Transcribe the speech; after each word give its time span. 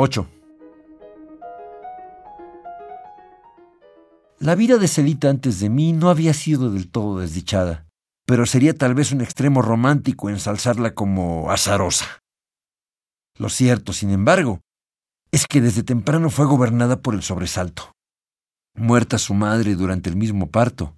8. 0.00 0.26
La 4.38 4.54
vida 4.54 4.78
de 4.78 4.88
Celita 4.88 5.28
antes 5.28 5.60
de 5.60 5.68
mí 5.68 5.92
no 5.92 6.08
había 6.08 6.32
sido 6.32 6.70
del 6.70 6.90
todo 6.90 7.18
desdichada, 7.20 7.86
pero 8.26 8.46
sería 8.46 8.74
tal 8.74 8.94
vez 8.94 9.12
un 9.12 9.20
extremo 9.20 9.60
romántico 9.60 10.30
ensalzarla 10.30 10.94
como 10.94 11.50
azarosa. 11.50 12.20
Lo 13.38 13.50
cierto, 13.50 13.92
sin 13.92 14.08
embargo, 14.10 14.60
es 15.32 15.46
que 15.46 15.60
desde 15.60 15.82
temprano 15.82 16.30
fue 16.30 16.46
gobernada 16.46 17.02
por 17.02 17.14
el 17.14 17.22
sobresalto. 17.22 17.92
Muerta 18.74 19.18
su 19.18 19.34
madre 19.34 19.74
durante 19.74 20.08
el 20.08 20.16
mismo 20.16 20.50
parto, 20.50 20.96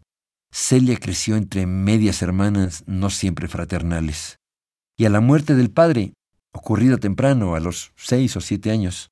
Celia 0.52 0.96
creció 0.96 1.34
entre 1.34 1.66
medias 1.66 2.22
hermanas 2.22 2.84
no 2.86 3.10
siempre 3.10 3.48
fraternales. 3.48 4.36
Y 4.96 5.06
a 5.06 5.10
la 5.10 5.20
muerte 5.20 5.56
del 5.56 5.72
padre, 5.72 6.12
ocurrida 6.52 6.98
temprano, 6.98 7.54
a 7.54 7.60
los 7.60 7.92
seis 7.96 8.36
o 8.36 8.40
siete 8.40 8.70
años, 8.70 9.10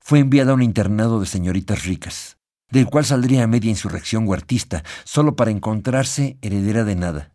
fue 0.00 0.18
enviada 0.18 0.52
a 0.52 0.54
un 0.54 0.62
internado 0.62 1.20
de 1.20 1.26
señoritas 1.26 1.84
ricas 1.84 2.36
del 2.74 2.86
cual 2.86 3.04
saldría 3.04 3.44
a 3.44 3.46
media 3.46 3.70
insurrección 3.70 4.26
huertista, 4.26 4.82
solo 5.04 5.36
para 5.36 5.52
encontrarse 5.52 6.38
heredera 6.42 6.82
de 6.82 6.96
nada, 6.96 7.32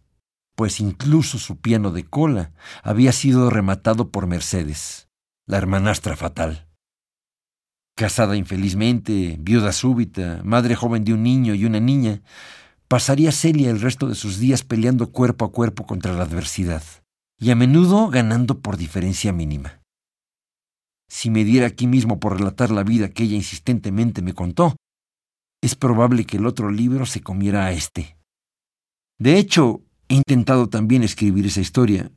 pues 0.56 0.82
incluso 0.82 1.40
su 1.40 1.58
piano 1.58 1.92
de 1.92 2.04
cola 2.04 2.52
había 2.84 3.14
sido 3.14 3.50
rematado 3.50 4.10
por 4.10 4.28
Mercedes, 4.28 5.08
la 5.46 5.58
hermanastra 5.58 6.18
fatal. 6.18 6.68
Casada 7.96 8.36
infelizmente, 8.36 9.38
viuda 9.40 9.72
súbita, 9.72 10.42
madre 10.44 10.76
joven 10.76 11.06
de 11.06 11.14
un 11.14 11.24
niño 11.24 11.54
y 11.54 11.64
una 11.64 11.80
niña, 11.80 12.22
pasaría 12.90 13.32
Celia 13.32 13.70
el 13.70 13.80
resto 13.80 14.08
de 14.08 14.16
sus 14.16 14.40
días 14.40 14.64
peleando 14.64 15.12
cuerpo 15.12 15.46
a 15.46 15.52
cuerpo 15.54 15.86
contra 15.86 16.12
la 16.12 16.24
adversidad, 16.24 16.84
y 17.40 17.52
a 17.52 17.56
menudo 17.56 18.10
ganando 18.10 18.60
por 18.60 18.78
diferencia 18.78 19.32
mínima. 19.32 19.82
Si 21.08 21.30
me 21.30 21.44
diera 21.44 21.68
aquí 21.68 21.88
mismo 21.88 22.20
por 22.20 22.38
relatar 22.38 22.70
la 22.70 22.84
vida 22.84 23.10
que 23.10 23.24
ella 23.24 23.36
insistentemente 23.36 24.22
me 24.22 24.34
contó, 24.34 24.76
es 25.62 25.76
probable 25.76 26.26
que 26.26 26.38
el 26.38 26.46
otro 26.46 26.70
libro 26.70 27.06
se 27.06 27.22
comiera 27.22 27.66
a 27.66 27.72
este. 27.72 28.18
De 29.18 29.38
hecho, 29.38 29.82
he 30.08 30.16
intentado 30.16 30.70
también 30.70 31.04
escribir 31.04 31.46
esa 31.46 31.62
historia, 31.62 32.12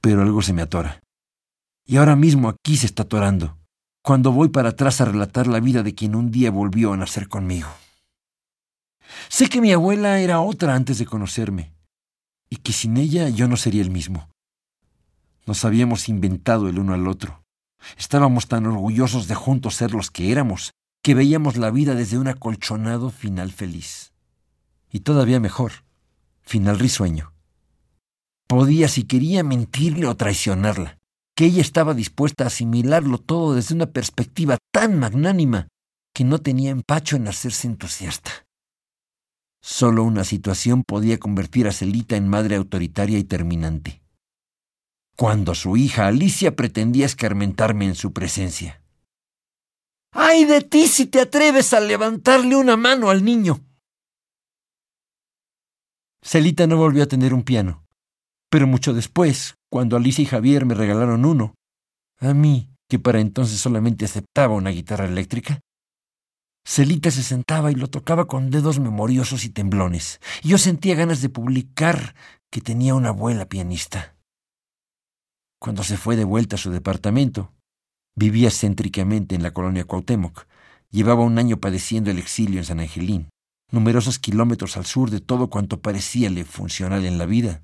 pero 0.00 0.22
algo 0.22 0.42
se 0.42 0.52
me 0.52 0.62
atora. 0.62 1.00
Y 1.86 1.96
ahora 1.96 2.16
mismo 2.16 2.48
aquí 2.48 2.76
se 2.76 2.86
está 2.86 3.02
atorando, 3.02 3.58
cuando 4.02 4.32
voy 4.32 4.48
para 4.48 4.70
atrás 4.70 5.00
a 5.00 5.06
relatar 5.06 5.46
la 5.46 5.60
vida 5.60 5.82
de 5.82 5.94
quien 5.94 6.14
un 6.14 6.30
día 6.30 6.50
volvió 6.50 6.92
a 6.92 6.96
nacer 6.96 7.28
conmigo. 7.28 7.68
Sé 9.28 9.48
que 9.48 9.60
mi 9.60 9.72
abuela 9.72 10.20
era 10.20 10.40
otra 10.40 10.74
antes 10.74 10.98
de 10.98 11.06
conocerme, 11.06 11.74
y 12.48 12.56
que 12.56 12.72
sin 12.72 12.96
ella 12.96 13.28
yo 13.28 13.48
no 13.48 13.56
sería 13.56 13.82
el 13.82 13.90
mismo. 13.90 14.33
Nos 15.46 15.64
habíamos 15.64 16.08
inventado 16.08 16.68
el 16.68 16.78
uno 16.78 16.94
al 16.94 17.06
otro. 17.06 17.44
Estábamos 17.98 18.48
tan 18.48 18.66
orgullosos 18.66 19.28
de 19.28 19.34
juntos 19.34 19.74
ser 19.74 19.92
los 19.92 20.10
que 20.10 20.32
éramos, 20.32 20.72
que 21.02 21.14
veíamos 21.14 21.56
la 21.56 21.70
vida 21.70 21.94
desde 21.94 22.18
un 22.18 22.28
acolchonado 22.28 23.10
final 23.10 23.52
feliz. 23.52 24.12
Y 24.90 25.00
todavía 25.00 25.40
mejor, 25.40 25.72
final 26.40 26.78
risueño. 26.78 27.32
Podía, 28.46 28.88
si 28.88 29.04
quería, 29.04 29.44
mentirle 29.44 30.06
o 30.06 30.16
traicionarla, 30.16 30.98
que 31.34 31.46
ella 31.46 31.60
estaba 31.60 31.94
dispuesta 31.94 32.44
a 32.44 32.46
asimilarlo 32.46 33.18
todo 33.18 33.54
desde 33.54 33.74
una 33.74 33.86
perspectiva 33.86 34.56
tan 34.72 34.98
magnánima 34.98 35.68
que 36.14 36.24
no 36.24 36.38
tenía 36.38 36.70
empacho 36.70 37.16
en 37.16 37.28
hacerse 37.28 37.66
entusiasta. 37.66 38.30
Solo 39.60 40.04
una 40.04 40.24
situación 40.24 40.84
podía 40.84 41.18
convertir 41.18 41.66
a 41.66 41.72
Celita 41.72 42.16
en 42.16 42.28
madre 42.28 42.56
autoritaria 42.56 43.18
y 43.18 43.24
terminante. 43.24 44.03
Cuando 45.16 45.54
su 45.54 45.76
hija 45.76 46.08
Alicia 46.08 46.56
pretendía 46.56 47.06
escarmentarme 47.06 47.84
en 47.84 47.94
su 47.94 48.12
presencia. 48.12 48.82
¡Ay 50.12 50.44
de 50.44 50.60
ti 50.60 50.88
si 50.88 51.06
te 51.06 51.20
atreves 51.20 51.72
a 51.72 51.80
levantarle 51.80 52.56
una 52.56 52.76
mano 52.76 53.10
al 53.10 53.24
niño! 53.24 53.60
Celita 56.20 56.66
no 56.66 56.78
volvió 56.78 57.04
a 57.04 57.06
tener 57.06 57.32
un 57.32 57.44
piano, 57.44 57.84
pero 58.50 58.66
mucho 58.66 58.92
después, 58.92 59.54
cuando 59.70 59.96
Alicia 59.96 60.22
y 60.22 60.26
Javier 60.26 60.66
me 60.66 60.74
regalaron 60.74 61.24
uno, 61.24 61.54
a 62.18 62.34
mí, 62.34 62.70
que 62.88 62.98
para 62.98 63.20
entonces 63.20 63.60
solamente 63.60 64.04
aceptaba 64.04 64.54
una 64.54 64.70
guitarra 64.70 65.04
eléctrica, 65.04 65.60
Celita 66.66 67.10
se 67.10 67.22
sentaba 67.22 67.70
y 67.70 67.74
lo 67.74 67.88
tocaba 67.88 68.26
con 68.26 68.50
dedos 68.50 68.80
memoriosos 68.80 69.44
y 69.44 69.50
temblones, 69.50 70.20
y 70.42 70.48
yo 70.48 70.58
sentía 70.58 70.94
ganas 70.94 71.20
de 71.20 71.28
publicar 71.28 72.14
que 72.50 72.60
tenía 72.60 72.94
una 72.94 73.10
abuela 73.10 73.46
pianista. 73.46 74.13
Cuando 75.64 75.82
se 75.82 75.96
fue 75.96 76.14
de 76.14 76.24
vuelta 76.24 76.56
a 76.56 76.58
su 76.58 76.70
departamento, 76.70 77.50
Vivía 78.14 78.50
céntricamente 78.50 79.34
en 79.34 79.42
la 79.42 79.52
colonia 79.52 79.86
Cuauhtémoc. 79.86 80.46
Llevaba 80.90 81.24
un 81.24 81.38
año 81.38 81.56
padeciendo 81.56 82.10
el 82.10 82.18
exilio 82.18 82.58
en 82.58 82.66
San 82.66 82.80
Angelín, 82.80 83.30
numerosos 83.72 84.18
kilómetros 84.18 84.76
al 84.76 84.84
sur 84.84 85.08
de 85.10 85.20
todo 85.20 85.48
cuanto 85.48 85.80
parecíale 85.80 86.44
funcional 86.44 87.06
en 87.06 87.16
la 87.16 87.24
vida. 87.24 87.62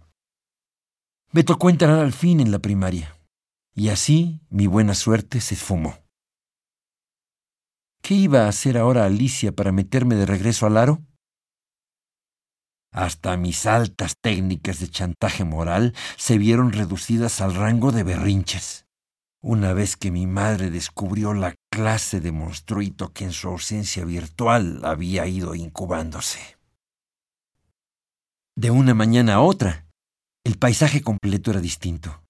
Me 1.31 1.45
tocó 1.45 1.69
entrar 1.69 1.99
al 1.99 2.15
fin 2.15 2.41
en 2.41 2.51
la 2.51 2.61
primaria, 2.61 3.19
y 3.75 3.91
así 3.91 4.41
mi 4.49 4.67
buena 4.67 4.95
suerte 4.95 5.43
se 5.43 5.55
esfumó. 5.55 5.99
¿Qué 8.01 8.15
iba 8.15 8.47
a 8.47 8.49
hacer 8.49 8.79
ahora 8.79 9.05
Alicia 9.05 9.53
para 9.53 9.73
meterme 9.73 10.15
de 10.15 10.25
regreso 10.25 10.65
al 10.65 10.79
aro? 10.79 11.03
Hasta 12.93 13.37
mis 13.37 13.67
altas 13.67 14.15
técnicas 14.21 14.81
de 14.81 14.89
chantaje 14.89 15.45
moral 15.45 15.95
se 16.17 16.39
vieron 16.39 16.73
reducidas 16.73 17.41
al 17.41 17.55
rango 17.55 17.93
de 17.93 18.03
berrinches 18.03 18.87
una 19.43 19.73
vez 19.73 19.97
que 19.97 20.11
mi 20.11 20.27
madre 20.27 20.71
descubrió 20.71 21.33
la 21.33 21.55
clase 21.71 22.21
de 22.21 22.31
monstruito 22.31 23.13
que 23.13 23.25
en 23.25 23.33
su 23.33 23.49
ausencia 23.49 24.05
virtual 24.05 24.81
había 24.85 25.27
ido 25.27 25.55
incubándose. 25.55 26.59
De 28.55 28.71
una 28.71 28.93
mañana 28.93 29.35
a 29.35 29.41
otra, 29.41 29.87
el 30.45 30.59
paisaje 30.59 31.01
completo 31.01 31.51
era 31.51 31.61
distinto. 31.61 32.23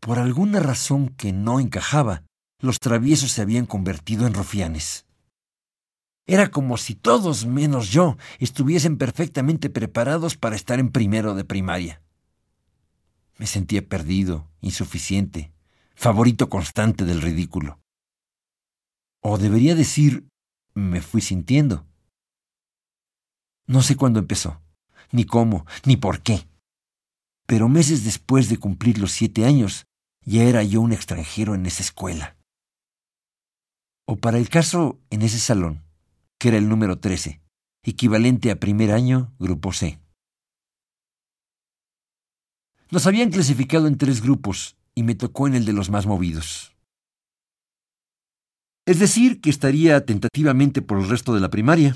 Por 0.00 0.18
alguna 0.18 0.58
razón 0.58 1.10
que 1.10 1.32
no 1.32 1.60
encajaba, 1.60 2.24
los 2.60 2.80
traviesos 2.80 3.30
se 3.30 3.42
habían 3.42 3.66
convertido 3.66 4.26
en 4.26 4.34
rufianes. 4.34 5.06
Era 6.26 6.50
como 6.50 6.76
si 6.76 6.94
todos 6.94 7.46
menos 7.46 7.90
yo 7.90 8.16
estuviesen 8.38 8.96
perfectamente 8.96 9.70
preparados 9.70 10.36
para 10.36 10.56
estar 10.56 10.78
en 10.78 10.90
primero 10.90 11.34
de 11.34 11.44
primaria. 11.44 12.02
Me 13.38 13.46
sentía 13.46 13.86
perdido, 13.86 14.48
insuficiente, 14.60 15.52
favorito 15.94 16.48
constante 16.48 17.04
del 17.04 17.20
ridículo. 17.20 17.80
O 19.20 19.38
debería 19.38 19.74
decir, 19.74 20.28
me 20.74 21.00
fui 21.00 21.20
sintiendo. 21.20 21.86
No 23.66 23.82
sé 23.82 23.96
cuándo 23.96 24.20
empezó, 24.20 24.60
ni 25.10 25.24
cómo, 25.24 25.66
ni 25.84 25.96
por 25.96 26.22
qué. 26.22 26.46
Pero 27.46 27.68
meses 27.68 28.04
después 28.04 28.48
de 28.48 28.58
cumplir 28.58 28.98
los 28.98 29.12
siete 29.12 29.44
años, 29.44 29.86
ya 30.24 30.44
era 30.44 30.62
yo 30.62 30.80
un 30.80 30.92
extranjero 30.92 31.54
en 31.54 31.66
esa 31.66 31.82
escuela. 31.82 32.36
O 34.06 34.16
para 34.16 34.38
el 34.38 34.48
caso, 34.48 35.00
en 35.10 35.22
ese 35.22 35.38
salón, 35.38 35.82
que 36.42 36.48
era 36.48 36.58
el 36.58 36.68
número 36.68 36.98
13, 36.98 37.40
equivalente 37.84 38.50
a 38.50 38.58
primer 38.58 38.90
año, 38.90 39.32
grupo 39.38 39.72
C. 39.72 40.00
Nos 42.90 43.06
habían 43.06 43.30
clasificado 43.30 43.86
en 43.86 43.96
tres 43.96 44.20
grupos 44.20 44.76
y 44.92 45.04
me 45.04 45.14
tocó 45.14 45.46
en 45.46 45.54
el 45.54 45.64
de 45.64 45.72
los 45.72 45.88
más 45.88 46.04
movidos. 46.04 46.74
Es 48.88 48.98
decir, 48.98 49.40
que 49.40 49.50
estaría 49.50 50.04
tentativamente 50.04 50.82
por 50.82 50.98
el 50.98 51.08
resto 51.08 51.32
de 51.32 51.38
la 51.38 51.48
primaria, 51.48 51.94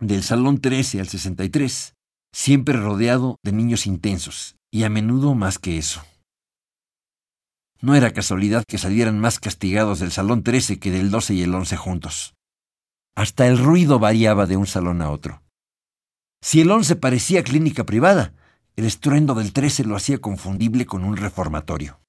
del 0.00 0.24
salón 0.24 0.60
13 0.60 0.98
al 0.98 1.06
63, 1.06 1.94
siempre 2.34 2.76
rodeado 2.76 3.36
de 3.44 3.52
niños 3.52 3.86
intensos, 3.86 4.56
y 4.72 4.82
a 4.82 4.88
menudo 4.88 5.36
más 5.36 5.60
que 5.60 5.78
eso. 5.78 6.02
No 7.80 7.94
era 7.94 8.12
casualidad 8.12 8.64
que 8.66 8.78
salieran 8.78 9.20
más 9.20 9.38
castigados 9.38 10.00
del 10.00 10.10
salón 10.10 10.42
13 10.42 10.80
que 10.80 10.90
del 10.90 11.12
12 11.12 11.34
y 11.34 11.42
el 11.42 11.54
11 11.54 11.76
juntos. 11.76 12.34
Hasta 13.14 13.46
el 13.46 13.58
ruido 13.58 13.98
variaba 13.98 14.46
de 14.46 14.56
un 14.56 14.66
salón 14.66 15.02
a 15.02 15.10
otro. 15.10 15.42
Si 16.40 16.60
el 16.60 16.70
11 16.70 16.96
parecía 16.96 17.44
clínica 17.44 17.84
privada, 17.84 18.34
el 18.74 18.84
estruendo 18.84 19.34
del 19.34 19.52
13 19.52 19.84
lo 19.84 19.96
hacía 19.96 20.18
confundible 20.18 20.86
con 20.86 21.04
un 21.04 21.16
reformatorio. 21.16 22.01